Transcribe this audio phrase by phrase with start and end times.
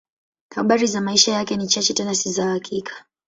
[0.55, 3.05] Habari za maisha yake ni chache, tena si za hakika.